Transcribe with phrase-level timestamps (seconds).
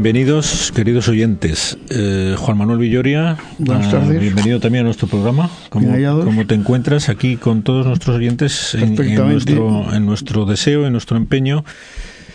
[0.00, 1.76] Bienvenidos, queridos oyentes.
[1.90, 4.20] Eh, Juan Manuel Villoria, Buenas ah, tardes.
[4.20, 5.50] bienvenido también a nuestro programa.
[5.70, 11.16] ¿Cómo, te encuentras aquí con todos nuestros oyentes en, nuestro, en nuestro deseo, en nuestro
[11.16, 11.64] empeño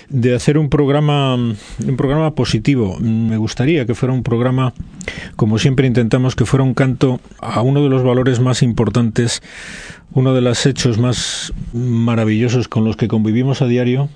[0.09, 2.99] de hacer un programa, un programa positivo?
[2.99, 4.73] Me gustaría que fuera un programa,
[5.37, 9.41] como siempre intentamos, que fuera un canto a uno de los valores más importantes,
[10.11, 14.09] uno de los hechos más maravillosos con los que convivimos a diario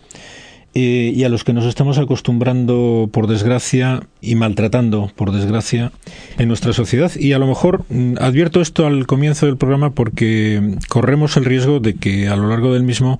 [0.73, 5.91] eh, y a los que nos estamos acostumbrando por desgracia y maltratando por desgracia
[6.37, 10.75] en nuestra sociedad y a lo mejor mm, advierto esto al comienzo del programa porque
[10.87, 13.19] corremos el riesgo de que a lo largo del mismo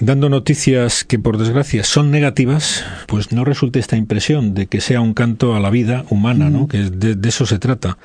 [0.00, 5.00] dando noticias que por desgracia son negativas, pues no resulte esta impresión de que sea
[5.00, 6.68] un canto a la vida humana, ¿no?
[6.68, 7.98] Que de, de eso se trata.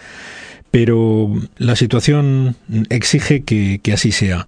[0.71, 2.55] Pero la situación
[2.89, 4.47] exige que, que así sea.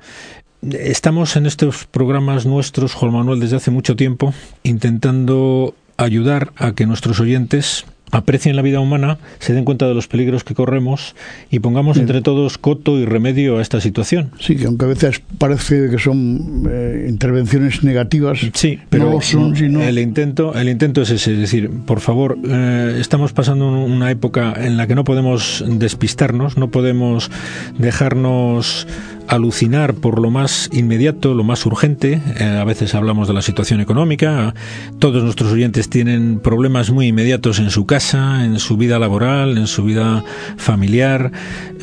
[0.62, 4.32] Estamos en estos programas nuestros, Juan Manuel, desde hace mucho tiempo,
[4.62, 10.10] intentando ayudar a que nuestros oyentes aprecien la vida humana, se den cuenta de los
[10.10, 11.16] peligros que corremos
[11.50, 14.32] y pongamos entre todos coto y remedio a esta situación.
[14.38, 19.56] Sí, que aunque a veces parece que son eh, intervenciones negativas, Sí, pero no son,
[19.56, 23.90] sino el intento, el intento es ese, es decir, por favor, eh, estamos pasando un-
[23.92, 27.32] una época en la que no podemos despistarnos, no podemos
[27.78, 28.88] dejarnos
[29.32, 32.22] alucinar por lo más inmediato, lo más urgente.
[32.38, 34.54] Eh, a veces hablamos de la situación económica.
[35.00, 39.68] Todos nuestros oyentes tienen problemas muy inmediatos en su casa, en su vida laboral, en
[39.68, 40.24] su vida
[40.58, 41.32] familiar,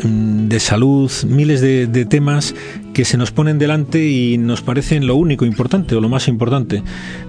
[0.04, 2.54] mm, de salud, miles de, de temas
[2.98, 6.82] que se nos ponen delante y nos parecen lo único importante o lo más importante.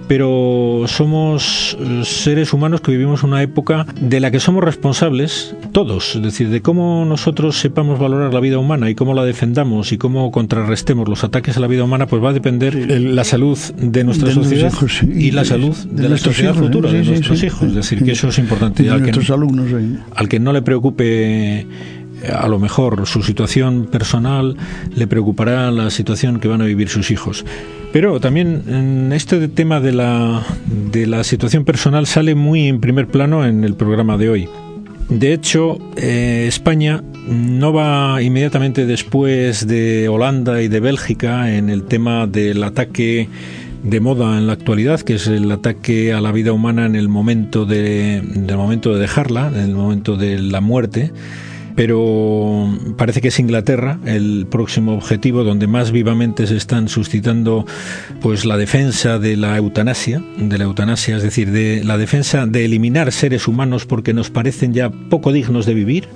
[0.08, 6.16] Pero somos eh, seres humanos que vivimos una época de la que somos responsables todos,
[6.16, 9.98] es decir, de cómo nosotros sepamos valorar la vida humana y cómo la defendamos y
[9.98, 14.02] cómo contrarrestemos los ataques a la vida humana, pues va a depender la salud de
[14.02, 16.66] nuestra De sociedad hijos, sí, y la salud de de, la sociedad hijos, ¿eh?
[16.66, 17.46] futura, Sí, de nuestros sí.
[17.46, 17.62] hijos.
[17.68, 18.82] Es decir, que eso es importante.
[18.82, 19.66] y Al que- alumnos.
[20.16, 21.64] al que no le preocupe
[22.28, 24.56] a lo mejor su situación personal,
[24.94, 27.44] le preocupará la situación que van a vivir sus hijos.
[27.92, 30.42] Pero también en este tema de la,
[30.92, 34.48] de la situación personal sale muy en primer plano en el programa de hoy.
[35.08, 41.82] De hecho, eh, España no va inmediatamente después de Holanda y de Bélgica en el
[41.82, 43.28] tema del ataque
[43.82, 47.08] de moda en la actualidad, que es el ataque a la vida humana en el
[47.08, 51.12] momento de, del momento de dejarla, en el momento de la muerte.
[51.76, 57.66] Pero parece que es Inglaterra el próximo objetivo donde más vivamente se están suscitando
[58.20, 62.64] pues la defensa de la eutanasia, de la eutanasia, es decir, de la defensa de
[62.64, 66.08] eliminar seres humanos porque nos parecen ya poco dignos de vivir.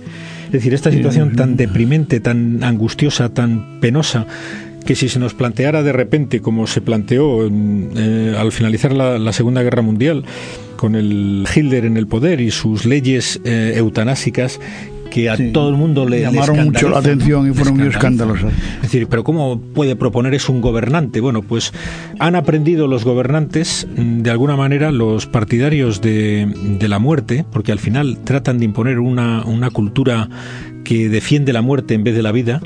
[0.47, 4.27] Es decir, esta situación tan deprimente, tan angustiosa, tan penosa,
[4.85, 9.33] que si se nos planteara de repente, como se planteó eh, al finalizar la, la
[9.33, 10.25] Segunda Guerra Mundial,
[10.77, 14.61] con el Hitler en el poder y sus leyes eh, eutanásicas,
[15.15, 15.53] que a Sí.
[15.53, 18.53] todo el mundo le Llamaron mucho la atención y fueron muy escandalosas.
[18.77, 21.21] Es decir, pero ¿cómo puede proponer eso un gobernante?
[21.21, 21.73] Bueno, pues
[22.19, 27.71] han aprendido los gobernantes, mm, de alguna manera, los partidarios de, de la muerte, porque
[27.71, 30.29] al final tratan de imponer una, una cultura
[30.85, 32.61] que defiende la muerte en vez de la vida,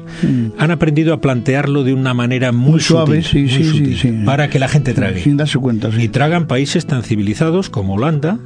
[0.59, 2.71] han aprendido a plantearlo de una manera muy, Mm.
[2.73, 4.12] Muy suave, sutil, sí, muy sí, sí, sutil, sí.
[4.27, 5.23] para que la gente trague.
[5.23, 5.89] Sin darse cuenta.
[5.97, 8.39] Y tragan países tan civilizados como Holanda,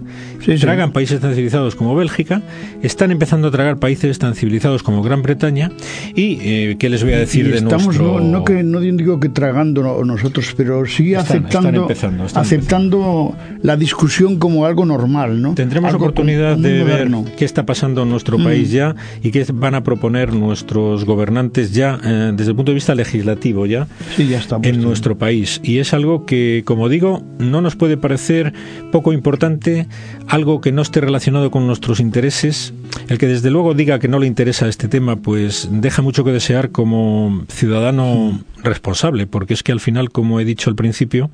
[0.60, 2.42] tragan países tan civilizados como Bélgica,
[2.82, 5.70] están empezando a tragar países tan civilizados como Gran Bretaña
[6.14, 8.80] y eh, qué les voy a decir Y de estamos nuestro no, no que no
[8.80, 14.38] digo que tragando no- nosotros pero sí Están- aceptando están empezando, están aceptando la discusión
[14.38, 17.24] como algo normal no Tendremos Algo oportunidad de muy ver moderno.
[17.36, 18.44] qué está pasando en nuestro Mm.
[18.44, 22.74] país ya y qué van a proponer nuestros gobernantes ya eh, desde el punto de
[22.74, 23.86] vista legislativo ya
[24.16, 25.60] sí ya está en nuestro país.
[25.62, 28.52] Y es algo que, como digo, no nos puede parecer
[28.90, 29.86] poco importante,
[30.26, 32.74] algo que no esté relacionado con nuestros intereses.
[33.08, 36.32] El que desde luego diga que no le interesa este tema, pues deja mucho que
[36.32, 41.30] desear como ciudadano responsable, porque es que al final, como he dicho al principio,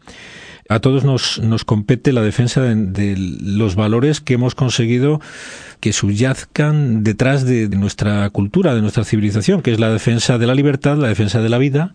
[0.68, 5.20] a todos nos, nos compete la defensa de, los valores que hemos conseguido
[5.80, 10.54] que subyazcan detrás de nuestra cultura, de nuestra civilización, que es la defensa de la
[10.54, 11.92] libertad, la defensa de la vida,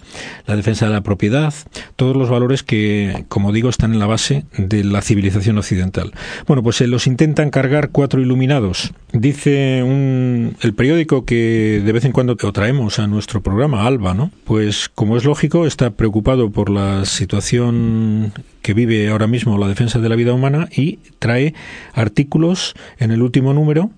[0.48, 1.54] la defensa de la propiedad,
[1.98, 6.14] todos los valores que, como digo, están en la base de la civilización occidental.
[6.48, 8.94] Bueno, pues se los intentan cargar cuatro iluminados.
[9.12, 14.32] Dice un, el periódico que de vez en cuando traemos a nuestro programa, Alba, ¿no?
[14.46, 18.32] Pues como es lógico, está preocupado por la situación
[18.64, 21.54] que vive ahora mismo la defensa de la vida humana y trae
[21.94, 23.92] artículos en el último número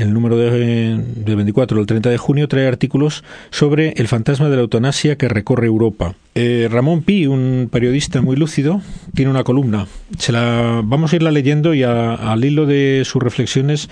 [0.00, 4.56] el número de, del 24 del 30 de junio, trae artículos sobre el fantasma de
[4.56, 6.14] la eutanasia que recorre Europa.
[6.36, 8.80] Eh, Ramón Pi, un periodista muy lúcido,
[9.14, 9.86] tiene una columna.
[10.16, 13.88] Se la vamos a irla leyendo y al hilo de sus reflexiones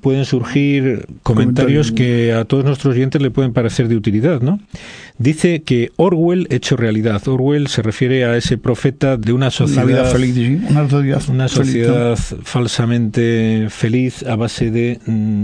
[0.00, 4.58] pueden surgir comentarios que a todos nuestros oyentes le pueden parecer de utilidad, ¿no?
[5.18, 7.22] Dice que Orwell hecho realidad.
[7.28, 10.36] Orwell se refiere a ese profeta de una sociedad feliz,
[10.68, 14.98] una sociedad, una sociedad falsamente feliz a base de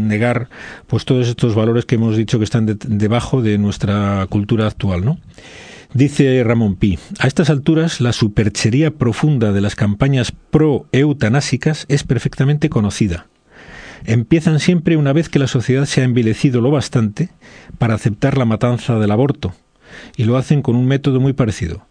[0.09, 0.49] negar
[0.87, 5.19] pues todos estos valores que hemos dicho que están debajo de nuestra cultura actual, ¿no?
[5.95, 12.69] Dice Ramón Pi, a estas alturas la superchería profunda de las campañas pro-eutanásicas es perfectamente
[12.69, 13.27] conocida.
[14.05, 17.31] Empiezan siempre una vez que la sociedad se ha envilecido lo bastante
[17.79, 19.55] para aceptar la matanza del aborto,
[20.17, 21.87] y lo hacen con un método muy parecido.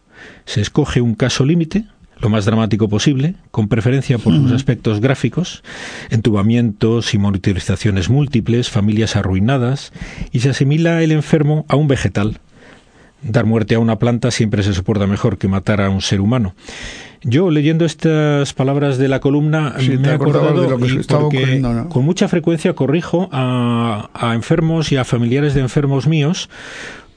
[0.45, 1.85] Se escoge un caso límite,
[2.19, 5.63] lo más dramático posible, con preferencia por sus aspectos gráficos,
[6.09, 9.91] entubamientos y monitorizaciones múltiples, familias arruinadas,
[10.31, 12.39] y se asimila el enfermo a un vegetal,
[13.21, 16.55] dar muerte a una planta siempre se soporta mejor que matar a un ser humano.
[17.23, 22.05] Yo leyendo estas palabras de la columna me he acordado de lo que porque con
[22.05, 26.47] mucha frecuencia corrijo a, a enfermos y a familiares de enfermos míos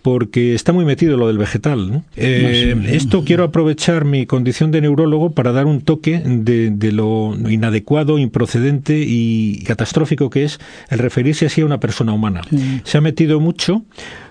[0.03, 2.03] porque está muy metido lo del vegetal.
[2.17, 7.35] Eh, esto quiero aprovechar mi condición de neurólogo para dar un toque de, de, lo
[7.49, 10.59] inadecuado, improcedente y catastrófico que es
[10.89, 12.43] el referirse así a una persona humana.
[12.85, 13.83] Se ha metido mucho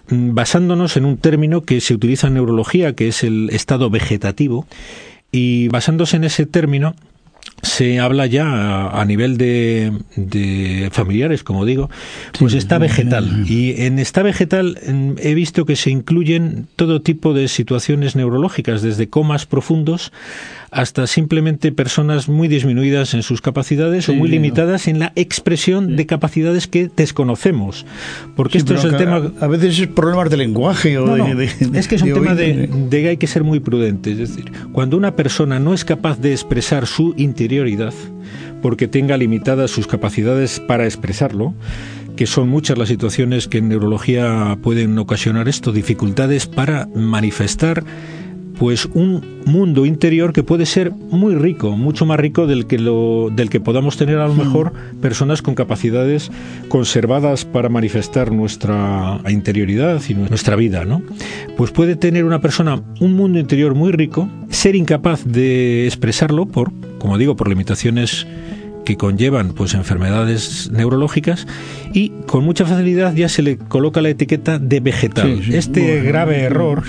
[0.09, 4.65] Mm, basándonos en un término que se utiliza en neurología, que es el estado vegetativo,
[5.31, 6.95] y basándose en ese término,
[7.63, 11.89] se habla ya a, nivel de, de, familiares, como digo,
[12.37, 13.45] pues está vegetal.
[13.47, 18.81] Y en esta vegetal mm, he visto que se incluyen todo tipo de situaciones neurológicas,
[18.81, 20.11] desde comas profundos
[20.71, 26.05] hasta simplemente personas muy disminuidas en sus capacidades o muy limitadas en la expresión de
[26.05, 27.85] capacidades que desconocemos.
[28.35, 29.31] Porque esto es el tema.
[29.39, 31.15] A veces es problemas de lenguaje o
[31.73, 34.11] Es que es un tema de, de que hay que ser muy prudente.
[34.11, 37.13] Es decir, cuando una persona no es capaz de expresar su
[37.49, 37.95] interioridad,
[38.61, 41.55] porque tenga limitadas sus capacidades para expresarlo,
[42.15, 47.83] que son muchas las situaciones que en neurología pueden ocasionar esto, dificultades para manifestar
[48.59, 53.29] pues un mundo interior que puede ser muy rico, mucho más rico del que lo
[53.33, 56.29] del que podamos tener a lo mejor personas con capacidades
[56.67, 61.01] conservadas para manifestar nuestra interioridad y nuestra vida, ¿no?
[61.55, 66.73] Pues puede tener una persona un mundo interior muy rico, ser incapaz de expresarlo por,
[66.99, 68.27] como digo, por limitaciones
[68.85, 71.45] que conllevan pues enfermedades neurológicas
[71.93, 75.41] y con mucha facilidad ya se le coloca la etiqueta de vegetal.
[75.53, 76.83] este grave error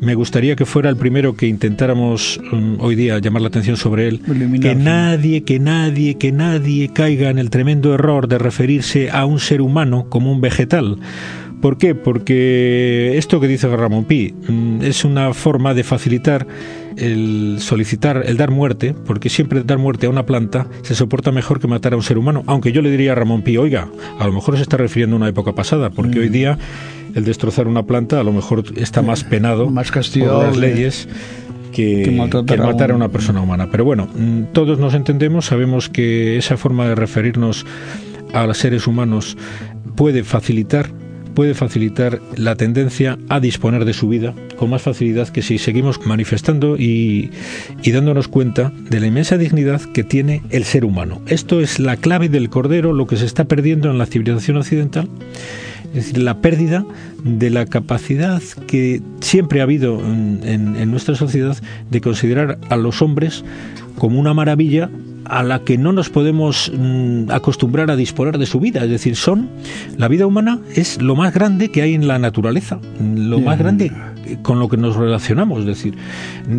[0.00, 4.08] me gustaría que fuera el primero que intentáramos mm, hoy día llamar la atención sobre
[4.08, 4.20] él,
[4.60, 9.38] que nadie, que nadie, que nadie caiga en el tremendo error de referirse a un
[9.38, 10.98] ser humano como un vegetal.
[11.60, 11.94] ¿Por qué?
[11.94, 16.46] Porque esto que dice Ramón Pi mm, es una forma de facilitar
[16.96, 21.60] el solicitar, el dar muerte, porque siempre dar muerte a una planta se soporta mejor
[21.60, 22.42] que matar a un ser humano.
[22.46, 23.88] Aunque yo le diría a Ramón Pi, oiga,
[24.18, 26.32] a lo mejor se está refiriendo a una época pasada, porque hoy mm.
[26.32, 26.58] día
[27.14, 31.08] el destrozar una planta a lo mejor está más penado más castigado por las leyes.
[31.72, 33.68] Que, matar a una persona humana.
[33.68, 37.66] Pero bueno, mm, todos nos entendemos, sabemos que esa forma de referirnos
[38.32, 39.36] a los seres humanos
[39.96, 40.90] puede facilitar
[41.34, 46.04] puede facilitar la tendencia a disponer de su vida con más facilidad que si seguimos
[46.06, 47.30] manifestando y,
[47.84, 51.20] dándonos cuenta de la inmensa dignidad que tiene el ser humano.
[51.26, 55.08] Esto es la clave del cordero, lo que se está perdiendo en la civilización occidental
[55.94, 56.84] es decir, la pérdida
[57.22, 61.56] de la capacidad que siempre ha habido en, nuestra sociedad
[61.90, 63.44] de considerar a los hombres
[63.96, 64.90] como una maravilla
[65.24, 68.84] a la que no nos podemos mm, acostumbrar a disponer de su vida.
[68.84, 69.48] Es decir, son
[69.96, 73.92] la vida humana es lo más grande que hay en la naturaleza, lo más grande
[74.42, 75.60] con lo que nos relacionamos.
[75.60, 75.94] Es decir,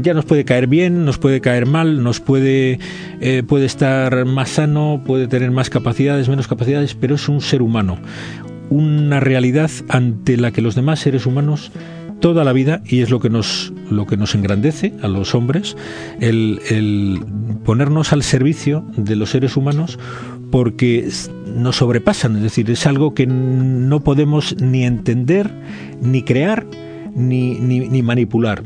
[0.02, 2.80] ya nos puede caer bien, nos puede caer mal, nos puede
[3.22, 7.62] eh, puede estar más sano, puede tener más capacidades, menos capacidades, pero es un ser
[7.62, 7.98] humano,
[8.70, 11.72] una realidad ante la que los demás seres humanos
[12.20, 15.76] toda la vida y es lo que nos lo que nos engrandece a los hombres
[16.20, 17.20] el,
[17.64, 20.00] ponernos al servicio de los seres humanos
[20.52, 21.10] porque
[21.56, 22.38] nos sobrepasan.
[22.38, 25.52] Es decir es algo que no podemos ni entender
[26.02, 26.66] ni crear
[27.16, 28.64] ni, ni, manipular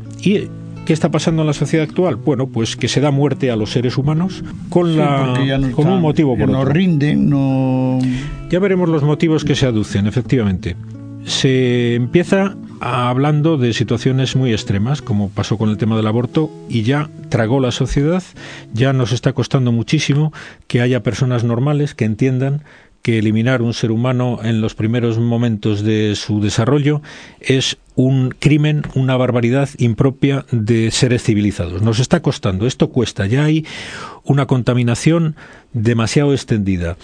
[0.90, 2.16] ¿Qué está pasando en la sociedad actual?
[2.16, 5.32] Bueno, pues que se da muerte a los seres humanos con, la,
[5.72, 8.00] con un motivo por no rinden, no...
[8.50, 10.74] Ya veremos los motivos que se aducen, efectivamente.
[11.22, 16.82] Se empieza hablando de situaciones muy extremas, como pasó con el tema del aborto, y
[16.82, 18.24] ya tragó la sociedad,
[18.72, 20.32] ya nos está costando muchísimo
[20.66, 22.64] que haya personas normales que entiendan
[23.02, 27.02] que eliminar un ser humano en los primeros momentos de su desarrollo
[27.40, 31.82] es un crimen, una barbaridad impropia de seres civilizados.
[31.82, 33.66] Nos está costando, esto cuesta, ya hay
[34.24, 35.36] una contaminación
[35.72, 36.96] demasiado extendida.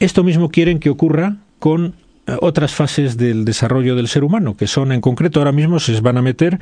[0.00, 1.94] Esto mismo quieren que ocurra con
[2.26, 6.00] eh, otras fases del desarrollo del ser humano, que son en concreto ahora mismo se
[6.00, 6.60] van a meter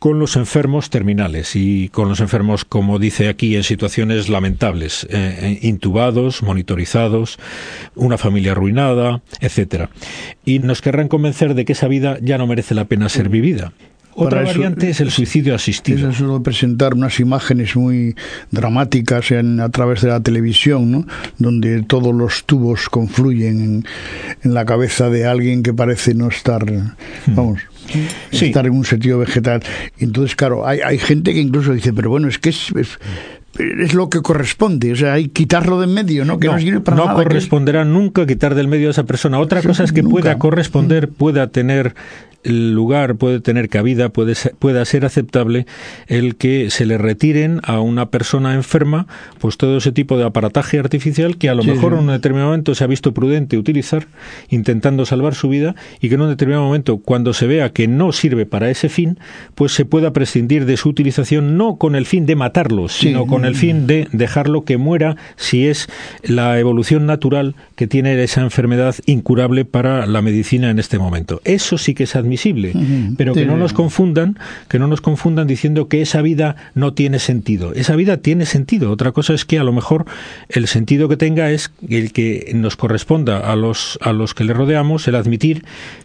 [0.00, 5.38] con los enfermos terminales y con los enfermos, como dice aquí, en situaciones lamentables, eh,
[5.42, 7.38] eh, intubados, monitorizados,
[7.94, 9.90] una familia arruinada, etcétera.
[10.42, 13.74] Y nos querrán convencer de que esa vida ya no merece la pena ser vivida.
[14.14, 16.10] Otra variante es el suicidio asistido.
[16.10, 18.16] Es eso de presentar unas imágenes muy
[18.50, 21.06] dramáticas en, a través de la televisión, ¿no?
[21.38, 23.84] donde todos los tubos confluyen en,
[24.42, 27.54] en la cabeza de alguien que parece no estar, hmm.
[28.30, 29.62] Estar en un sentido vegetal.
[29.98, 32.72] entonces, claro, hay, hay gente que incluso dice, pero bueno, es que es,
[33.58, 36.38] es lo que corresponde, o sea, hay quitarlo de en medio, ¿no?
[36.38, 39.38] Que no, no, no corresponderá nunca quitar del medio a esa persona.
[39.38, 41.94] Otra cosa es que pueda corresponder, pueda tener
[42.44, 45.66] el lugar puede tener cabida, puede ser, pueda ser aceptable
[46.06, 49.06] el que se le retiren a una persona enferma
[49.38, 52.74] pues todo ese tipo de aparataje artificial que a lo mejor en un determinado momento
[52.74, 54.06] se ha visto prudente utilizar
[54.48, 58.12] intentando salvar su vida y que en un determinado momento cuando se vea que no
[58.12, 59.18] sirve para ese fin
[59.54, 63.44] pues se pueda prescindir de su utilización no con el fin de matarlo sino con
[63.44, 65.88] el fin de dejarlo que muera si es
[66.22, 71.40] la evolución natural que tiene esa enfermedad incurable para la medicina en este momento.
[71.44, 72.16] Eso sí que es
[73.16, 77.18] pero que no nos confundan, que no nos confundan diciendo que esa vida no tiene
[77.18, 77.72] sentido.
[77.74, 78.90] Esa vida tiene sentido.
[78.90, 80.06] Otra cosa es que a lo mejor
[80.48, 84.52] el sentido que tenga es el que nos corresponda a los a los que le
[84.52, 85.64] rodeamos el admitir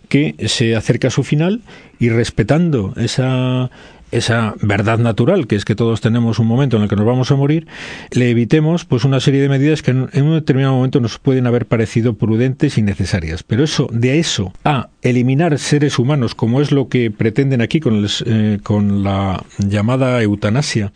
[0.09, 1.61] que se acerca a su final
[1.99, 3.69] y respetando esa
[4.11, 7.31] esa verdad natural, que es que todos tenemos un momento en el que nos vamos
[7.31, 7.67] a morir,
[8.11, 11.65] le evitemos pues una serie de medidas que en, un determinado momento nos pueden haber
[11.65, 13.43] parecido prudentes y necesarias.
[13.43, 18.05] Pero eso, de eso a eliminar seres humanos, como es lo que pretenden aquí con,
[18.25, 20.91] eh, con la llamada eutanasia,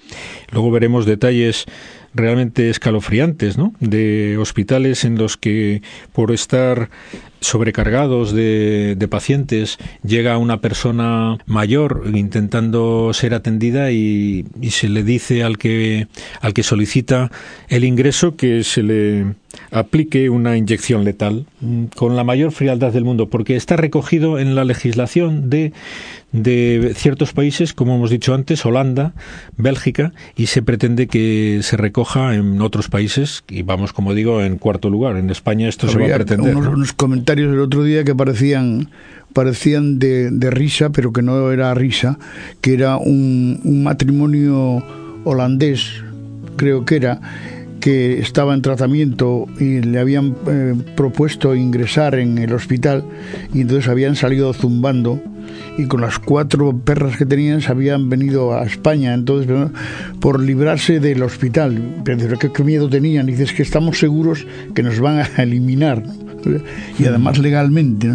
[0.51, 1.65] luego veremos detalles
[2.13, 3.73] realmente escalofriantes, ¿no?
[3.79, 6.89] De hospitales en los que por estar
[7.41, 15.03] sobrecargados de, de, pacientes llega una persona mayor intentando ser atendida y, y, se le
[15.03, 16.07] dice al que
[16.41, 17.31] al que solicita
[17.69, 19.35] el ingreso que se le
[19.71, 24.55] aplique una inyección letal mm, con la mayor frialdad del mundo porque está recogido en
[24.55, 25.73] la legislación de
[26.31, 29.13] de ciertos países, como hemos dicho antes, Holanda,
[29.57, 34.57] Bélgica, y se pretende que se recoja en otros países, y vamos, como digo, en
[34.57, 35.17] cuarto lugar.
[35.17, 36.55] En España esto se va a pretender.
[36.55, 36.93] Unos, unos
[37.29, 38.89] comentarios el otro día que parecían
[39.33, 42.17] parecían de, de, risa, pero que no era risa,
[42.59, 44.83] que era un, un matrimonio
[45.23, 46.01] holandés,
[46.55, 47.21] creo que era,
[47.79, 53.03] que estaba en tratamiento y le habían eh, propuesto ingresar en el hospital
[53.53, 55.21] y entonces habían salido zumbando
[55.77, 59.71] y con las cuatro perras que tenían se habían venido a España, entonces
[60.19, 62.01] por librarse del hospital.
[62.03, 66.03] Pero qué, miedo tenían, dices que estamos seguros que nos van a eliminar
[66.97, 68.11] y además legalmente.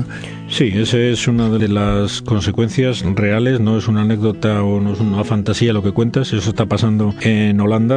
[0.49, 5.01] Sí, esa es una de las consecuencias reales, no es una anécdota o no es
[5.01, 7.97] una fantasía lo que cuentas, eso está pasando en Holanda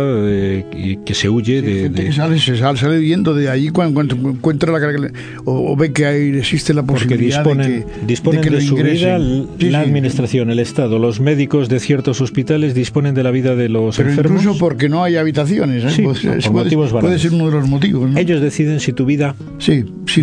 [0.72, 1.90] y que se huye de...
[1.90, 2.12] de...
[2.14, 4.88] Sale, se sale, sale de allí cuando, encuentra la
[5.46, 8.62] o, o, ve que ahí existe la posibilidad disponen, de que, disponen de, que de
[8.62, 9.20] su vida
[9.60, 13.70] sí, la administración, el Estado, los médicos de ciertos hospitales disponen de la vida de
[13.70, 14.42] los Pero enfermos.
[14.42, 15.90] incluso porque no hay habitaciones, ¿eh?
[15.90, 18.10] sí, puede, por puede, motivos puede ser uno de los motivos.
[18.10, 18.18] ¿no?
[18.18, 19.36] Ellos deciden si tu vida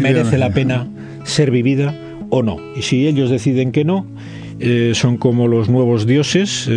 [0.00, 0.86] merece la pena
[1.24, 1.94] ser vivida
[2.34, 2.56] o no.
[2.74, 4.06] Y si ellos deciden que no,
[4.58, 6.68] eh, son como los nuevos dioses.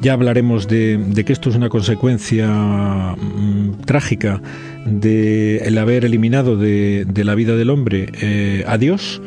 [0.00, 4.40] Ya hablaremos de, que esto es una consecuencia mmm, trágica
[4.86, 9.20] de el haber eliminado de, de la vida del hombre eh, a Dios.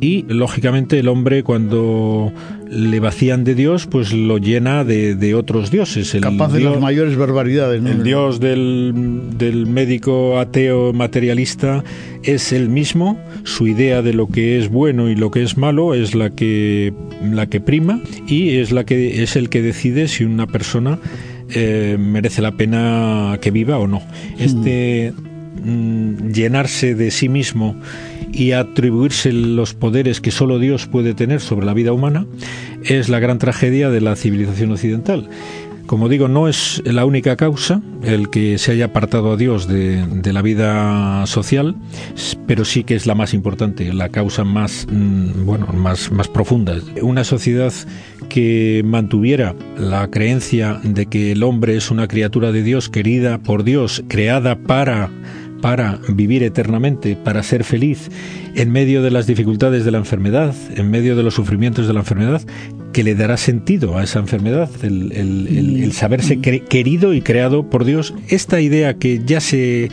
[0.00, 2.32] Y lógicamente el hombre cuando
[2.70, 6.14] le vacían de Dios, pues lo llena de, de otros dioses.
[6.14, 7.82] El Capaz de dios, las mayores barbaridades.
[7.82, 7.90] ¿no?
[7.90, 8.92] El dios del,
[9.36, 11.84] del, médico ateo materialista
[12.22, 15.94] es el mismo, su idea de lo que es bueno y lo que es malo
[15.94, 20.24] es la que, la que prima y es, la que, es el que decide si
[20.24, 20.98] una persona
[21.50, 24.02] eh, merece la pena que viva o no.
[24.38, 25.12] Este
[25.64, 27.76] mm, llenarse de sí mismo
[28.38, 32.24] y atribuirse los poderes que solo Dios puede tener sobre la vida humana
[32.84, 35.28] es la gran tragedia de la civilización occidental.
[35.86, 40.04] Como digo, no es la única causa el que se haya apartado a Dios de,
[40.32, 41.74] la vida social,
[42.46, 46.76] pero sí que es la más importante, la causa más, bueno, más, más profunda.
[47.00, 47.72] Una sociedad
[48.28, 53.64] que mantuviera la creencia de que el hombre es una criatura de Dios, querida por
[53.64, 55.08] Dios, creada para
[55.60, 58.10] para vivir eternamente, para ser feliz
[58.54, 62.00] en medio de las dificultades de la enfermedad, en medio de los sufrimientos de la
[62.00, 62.42] enfermedad,
[62.92, 68.14] que le dará sentido a esa enfermedad, el, saberse querido y creado por Dios.
[68.28, 69.90] Esta idea que ya se,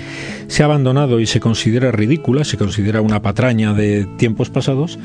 [0.47, 4.97] se ha abandonado y se considera ridícula, se considera una patraña de tiempos pasados,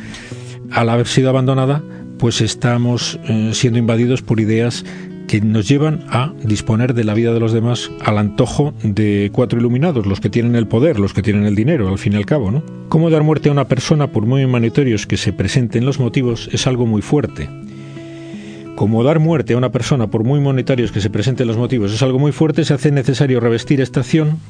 [0.70, 1.82] al haber sido abandonada,
[2.18, 4.84] pues estamos eh, siendo invadidos por ideas
[5.30, 9.60] que nos llevan a disponer de la vida de los demás al antojo de cuatro
[9.60, 12.26] iluminados, los que tienen el poder, los que tienen el dinero, al fin y al
[12.26, 12.64] cabo, ¿no?
[12.88, 16.66] Cómo dar muerte a una persona por muy humanitorios que se presenten los motivos es
[16.66, 17.48] algo muy fuerte.
[18.74, 22.02] Como dar muerte a una persona por muy monetarios que se presenten los motivos es
[22.02, 24.40] algo muy fuerte, se hace necesario revestir esta acción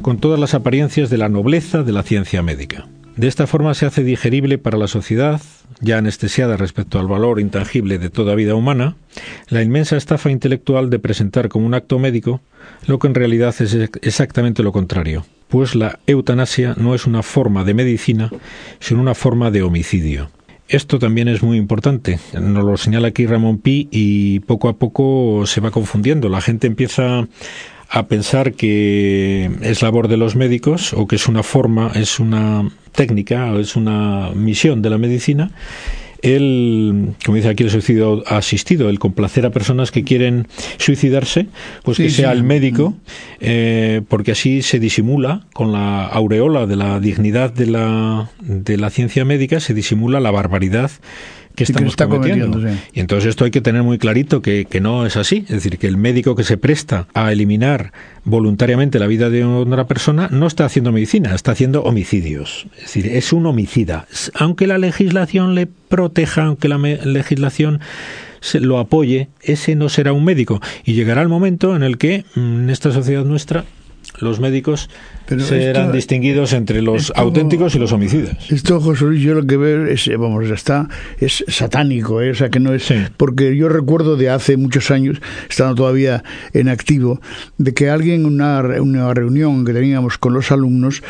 [0.00, 2.86] con todas las apariencias de la nobleza de la ciencia médica.
[3.16, 5.40] De esta forma se hace digerible para la sociedad,
[5.80, 8.96] ya anestesiada respecto al valor intangible de toda vida humana,
[9.48, 12.40] la inmensa estafa intelectual de presentar como un acto médico
[12.86, 17.62] lo que en realidad es exactamente lo contrario, pues la eutanasia no es una forma
[17.62, 18.30] de medicina,
[18.80, 20.30] sino una forma de homicidio.
[20.66, 25.44] Esto también es muy importante, nos lo señala aquí Ramón Pi y poco a poco
[25.46, 26.28] se va confundiendo.
[26.30, 27.28] La gente empieza
[27.94, 32.68] a pensar que es labor de los médicos o que es una forma, es una
[32.92, 35.52] técnica o es una misión de la medicina
[36.24, 40.48] el, como dice aquí, el suicidio asistido, el complacer a personas que quieren
[40.78, 41.48] suicidarse,
[41.82, 42.94] pues que sea el médico,
[43.40, 48.88] eh, porque así se disimula con la aureola de la dignidad de la, de la
[48.88, 50.90] ciencia médica, se disimula la barbaridad
[51.54, 52.60] que estamos cometiendo.
[52.92, 55.44] Y entonces esto hay que tener muy clarito que, que, no es así.
[55.48, 57.92] Es decir, que el médico que se presta a eliminar
[58.24, 62.66] voluntariamente la vida de una persona no está haciendo medicina, está haciendo homicidios.
[62.76, 64.06] Es decir, es un homicida.
[64.34, 67.80] Aunque la legislación le proteja, aunque la legislación
[68.40, 70.60] se lo apoye, ese no será un médico.
[70.84, 73.64] Y llegará el momento en el que mm, en esta sociedad nuestra
[74.20, 74.90] los médicos
[75.26, 78.50] serán distinguidos entre los auténticos y los homicidas.
[78.50, 80.88] Esto, José Luis, yo lo que veo es, vamos, está,
[81.18, 82.30] es satánico, ¿eh?
[82.30, 82.92] o sea, que no es...
[83.16, 87.20] Porque yo recuerdo de hace muchos años, estando todavía en activo,
[87.58, 91.02] de que alguien en una, una reunión que teníamos con los alumnos,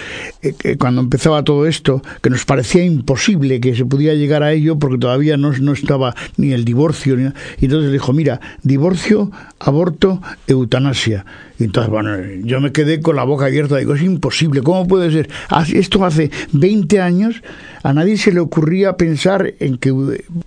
[0.42, 4.78] eh, cuando empezaba todo esto, que nos parecía imposible que se pudiera llegar a ello
[4.78, 7.24] porque todavía no, no estaba ni el divorcio, ni,
[7.60, 11.24] y entonces dijo, mira, divorcio, aborto, eutanasia.
[11.58, 15.28] Y entonces, bueno, yo me quedé con la boca abierta, digo, imposible, ¿cómo puede ser?
[15.72, 17.42] Esto hace 20 años,
[17.82, 19.92] a nadie se le ocurría pensar en que,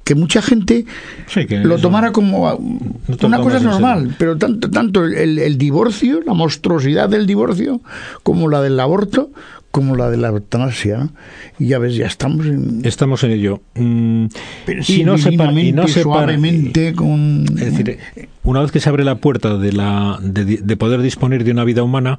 [0.04, 0.86] que mucha gente
[1.64, 2.52] lo tomara como
[3.24, 7.82] una cosa normal, pero tanto, tanto el, el divorcio, la monstruosidad del divorcio,
[8.24, 9.30] como la del aborto,
[9.78, 11.10] como la de la eutanasia.
[11.60, 12.82] Y ya ves, ya estamos en...
[12.84, 13.62] Estamos en ello.
[13.76, 14.26] Mm,
[14.88, 17.46] y no se y no suavemente, con...
[17.60, 18.00] Es decir,
[18.44, 21.84] una vez que se abre la puerta de, la, de, poder disponer de una vida
[21.84, 22.18] humana,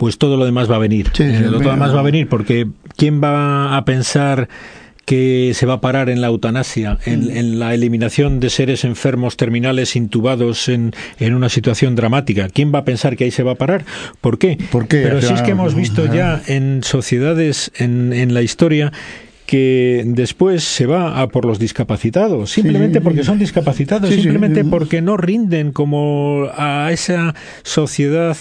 [0.00, 1.10] pues todo lo demás va a venir.
[1.18, 4.48] Eh, lo demás va a venir porque ¿quién va a pensar
[5.04, 7.10] que se va a parar en la eutanasia, mm.
[7.10, 12.48] en, la eliminación de seres enfermos terminales intubados en, en, una situación dramática.
[12.48, 13.84] ¿Quién va a pensar que ahí se va a parar?
[14.22, 14.56] ¿Por qué?
[14.72, 15.02] ¿Por qué?
[15.02, 18.92] Pero si es que hemos visto ya en sociedades en, en la historia
[19.50, 25.16] que después se va a por los discapacitados, simplemente porque son discapacitados, simplemente porque no
[25.16, 27.34] rinden como a esa
[27.64, 28.36] sociedad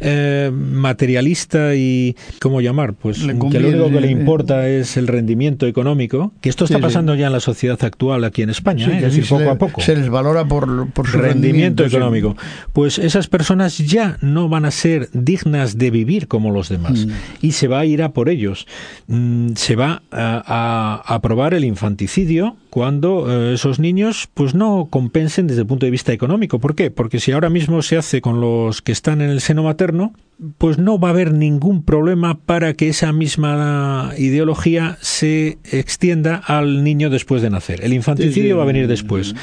[0.00, 2.94] eh, materialista y, ¿cómo llamar?
[2.94, 7.14] Pues que lo único que le importa es el rendimiento económico, que esto está pasando
[7.14, 8.96] ya en la sociedad actual aquí en España, ¿eh?
[8.96, 9.80] es decir, poco a poco.
[9.80, 12.36] Se les valora por, por su rendimiento, económico.
[12.72, 17.10] Pues esas personas ya no van a ser dignas de vivir como los demás mm.
[17.42, 18.66] y se va a ir a por ellos.
[19.06, 25.46] Mm, se va a a aprobar el infanticidio cuando eh, esos niños pues no compensen
[25.46, 26.58] desde el punto de vista económico.
[26.58, 26.90] ¿Por qué?
[26.90, 30.14] Porque si ahora mismo se hace con los que están en el seno materno,
[30.56, 36.82] pues no va a haber ningún problema para que esa misma ideología se extienda al
[36.82, 37.84] niño después de nacer.
[37.84, 39.34] El infanticidio va a venir después.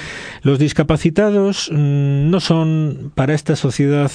[0.42, 4.12] Los discapacitados mm, no son para esta sociedad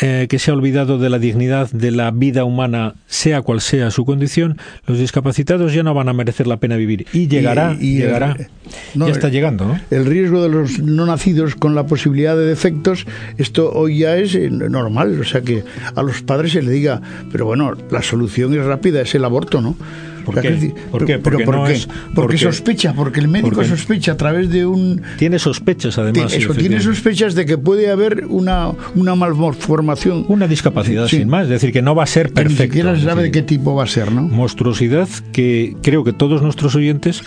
[0.00, 3.90] eh, que se ha olvidado de la dignidad de la vida humana, sea cual sea
[3.90, 7.06] su condición, los discapacitados ya no van a merecer la pena vivir.
[7.12, 8.36] Y llegará, y, llegará.
[8.94, 9.80] ya está llegando, ¿no?
[9.90, 14.34] El riesgo de los no nacidos con la posibilidad de defectos, esto hoy ya es
[14.34, 15.20] eh, normal.
[15.20, 19.02] O sea que a los padres se le diga, pero bueno, la solución es rápida,
[19.02, 19.76] es el aborto, ¿no?
[20.24, 20.72] ¿Por qué?
[20.90, 21.18] Porque,
[22.14, 25.02] porque sospecha, porque el médico sospecha a través de un...
[25.18, 26.32] Tiene sospechas, además.
[26.32, 30.24] Eso, tiene sospechas de que puede haber una, una malformación.
[30.28, 31.44] Una discapacidad, sin más.
[31.44, 32.62] Es decir, que no va a ser perfecto.
[32.62, 34.22] ni siquiera se sabe de qué tipo va a ser, ¿no?
[34.22, 37.22] Monstruosidad que creo que todos nuestros oyentes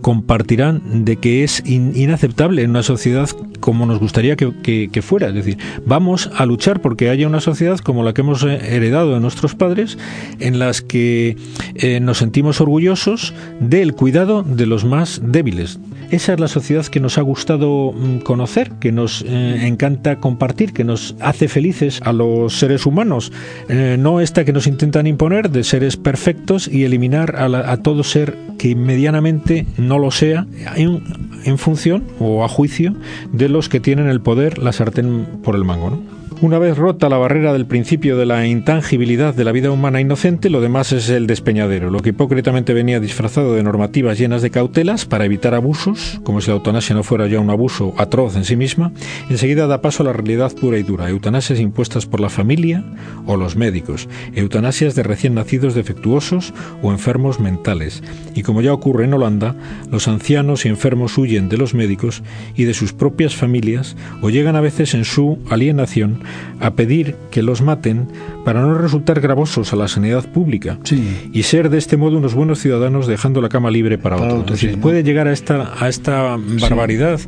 [0.00, 3.28] compartirán de que es inaceptable en una sociedad
[3.60, 5.28] como nos gustaría que, fuera.
[5.28, 9.20] Es decir, vamos a luchar porque haya una sociedad como la que hemos heredado de
[9.20, 9.98] nuestros padres,
[10.40, 11.36] en las que
[11.74, 15.78] eh, nos sentimos orgullosos del cuidado de los más débiles.
[16.10, 20.72] Esa es la sociedad que nos ha gustado mm, conocer, que nos eh, encanta compartir,
[20.72, 23.30] que nos hace felices a los seres humanos.
[23.68, 28.36] Eh, no esta que nos intentan imponer de seres perfectos y eliminar a, todo ser
[28.58, 31.02] que medianamente no lo sea en,
[31.44, 32.94] en función o a juicio
[33.32, 35.90] de los que tienen el poder, la sartén por el mango.
[35.90, 36.17] ¿no?
[36.40, 40.50] Una vez rota la barrera del principio de la intangibilidad de la vida humana inocente,
[40.50, 45.04] lo demás es el despeñadero, lo que hipócritamente venía disfrazado de normativas llenas de cautelas
[45.04, 48.54] para evitar abusos, como si la eutanasia no fuera ya un abuso atroz en sí
[48.54, 48.92] misma,
[49.28, 52.84] enseguida da paso a la realidad pura y dura, eutanasias impuestas por la familia
[53.26, 58.00] o los médicos, eutanasias de recién nacidos defectuosos o enfermos mentales.
[58.36, 59.56] Y como ya ocurre en Holanda,
[59.90, 62.22] los ancianos y enfermos huyen de los médicos
[62.54, 66.27] y de sus propias familias o llegan a veces en su alienación
[66.60, 68.08] a pedir que los maten
[68.48, 70.78] para no resultar gravosos a la sanidad pública
[71.34, 74.64] y ser de este modo unos buenos ciudadanos dejando la cama libre para, otros.
[74.80, 77.20] puede llegar a esta, a esta barbaridad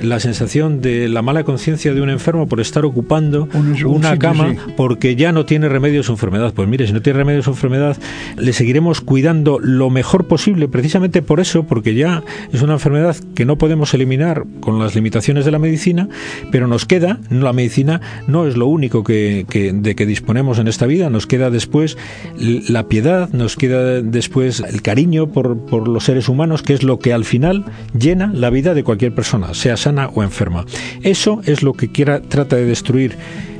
[0.00, 3.50] la sensación de la mala conciencia de un enfermo por estar ocupando
[3.84, 6.54] una cama porque ya no tiene remedio su enfermedad.
[6.54, 7.98] Pues mire, si no tiene remedio su enfermedad,
[8.38, 13.44] le seguiremos cuidando lo mejor posible, precisamente por eso, porque ya es una enfermedad que
[13.44, 16.08] no podemos eliminar con las limitaciones de la medicina,
[16.50, 20.86] pero nos queda, la medicina no es lo único que, de que disponemos en esta
[20.86, 21.98] vida, nos queda después
[22.36, 26.98] la piedad, nos queda después el cariño por, por los seres humanos, que es lo
[26.98, 27.64] que al final
[27.98, 30.64] llena la vida de cualquier persona, sea sana o enferma.
[31.02, 33.16] Eso es lo que quiera, trata de destruir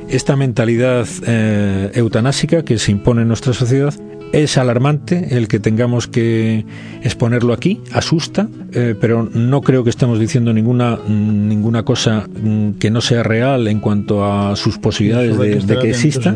[0.09, 3.93] esta mentalidad eh, eutanásica que se impone en nuestra sociedad
[4.33, 6.65] es alarmante el que tengamos que
[7.03, 12.89] exponerlo aquí, asusta, eh, pero no creo que estemos diciendo ninguna, ninguna cosa mm, que
[12.89, 16.35] no sea real en cuanto a sus posibilidades de, que exista.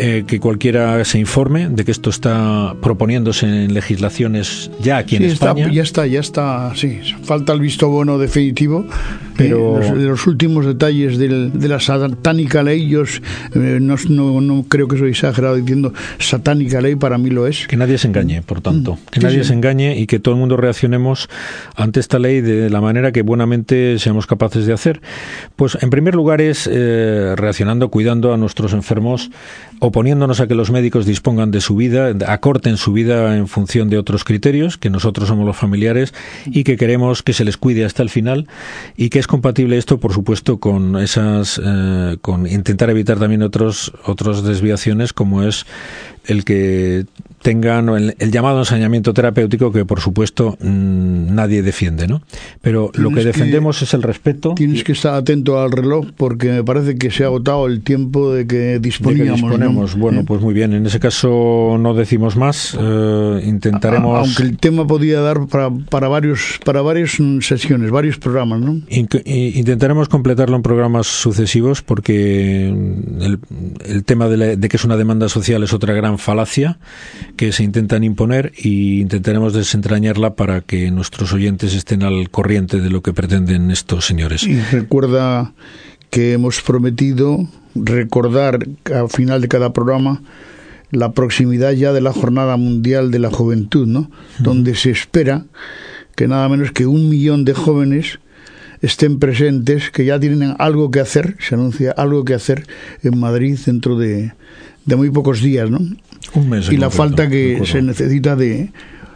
[0.00, 5.24] Eh, que cualquiera se informe de que esto está proponiéndose en legislaciones ya aquí en
[5.24, 5.68] España.
[5.72, 7.00] ya está, ya está, sí.
[7.24, 8.86] Falta el visto bueno definitivo,
[9.36, 14.96] pero de los últimos detalles de la satánica ley, yo eh, no, no, creo que
[14.96, 17.66] soy exagerado diciendo satánica ley, para mí lo es.
[17.66, 20.40] Que nadie se engañe, por tanto, mm, que nadie se engañe y que todo el
[20.40, 21.28] mundo reaccionemos
[21.74, 25.00] ante esta ley de la manera que buenamente seamos capaces de hacer.
[25.56, 29.30] Pues en primer lugar es eh, reaccionando, cuidando a nuestros enfermos
[29.80, 33.98] oponiéndonos a que los médicos dispongan de su vida, acorten su vida en función de
[33.98, 36.14] otros criterios, que nosotros somos los familiares
[36.46, 38.48] y que queremos que se les cuide hasta el final.
[38.96, 43.92] Y que es compatible esto, por supuesto, con esas, eh, con intentar evitar también otros,
[44.04, 45.66] otras desviaciones como es
[46.24, 47.06] el que
[47.48, 52.20] tengan el, llamado ensañamiento terapéutico que por supuesto mm, nadie defiende, ¿no?
[52.60, 54.52] Pero lo que defendemos es el respeto.
[54.54, 58.34] Tienes que estar atento al reloj porque me parece que se ha agotado el tiempo
[58.34, 59.96] de que disponíamos.
[59.96, 60.24] Bueno, ¿Eh?
[60.26, 60.74] pues muy bien.
[60.74, 62.76] En ese caso no decimos más.
[62.78, 64.18] Eh, intentaremos.
[64.18, 68.78] Aunque el tema podía dar para, para varios para varias sesiones, varios programas, ¿no?
[68.90, 73.38] intentaremos completarlo en programas sucesivos porque el,
[73.86, 76.78] el tema de, de que es una demanda social es otra gran falacia
[77.38, 82.90] que se intentan imponer y intentaremos desentrañarla para que nuestros oyentes estén al corriente de
[82.90, 84.42] lo que pretenden estos señores.
[84.42, 85.54] Y recuerda
[86.10, 90.20] que hemos prometido recordar al final de cada programa
[90.90, 94.10] la proximidad ya de la Jornada Mundial de la Juventud, ¿no?
[94.40, 95.44] Donde se espera
[96.16, 98.18] que nada menos que un millón de jóvenes
[98.82, 102.66] estén presentes, que ya tienen algo que hacer, se anuncia algo que hacer
[103.04, 104.32] en Madrid dentro de,
[104.86, 105.78] de muy pocos días, ¿no?
[106.70, 108.70] Y la falta que se necesita de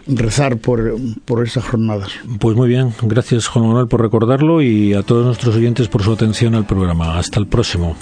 [0.07, 2.11] rezar por, por estas jornadas.
[2.39, 6.13] Pues muy bien, gracias Juan Manuel por recordarlo y a todos nuestros oyentes por su
[6.13, 7.19] atención al programa.
[7.19, 7.97] Hasta el próximo.